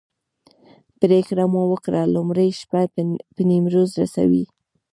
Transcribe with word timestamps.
پرېکړه 0.99 1.43
مو 1.51 1.61
وکړه 1.71 2.01
لومړۍ 2.15 2.49
شپه 2.59 2.81
به 3.33 3.41
نیمروز 3.49 3.89
رسوو. 4.01 4.43